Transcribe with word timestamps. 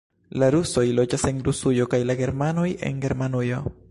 La 0.43 0.47
rusoj 0.53 0.85
loĝas 0.99 1.25
en 1.33 1.43
Rusujo 1.49 1.87
kaj 1.93 2.01
la 2.11 2.17
germanoj 2.23 2.67
en 2.91 3.05
Germanujo. 3.07 3.63